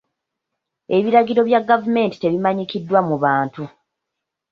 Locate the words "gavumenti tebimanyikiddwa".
1.69-2.99